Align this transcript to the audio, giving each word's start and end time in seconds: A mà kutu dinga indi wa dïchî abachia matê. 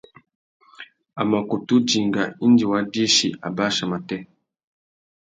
A 1.19 1.21
mà 1.29 1.39
kutu 1.49 1.75
dinga 1.87 2.23
indi 2.45 2.65
wa 2.71 2.79
dïchî 2.93 3.29
abachia 3.47 3.85
matê. 3.91 4.17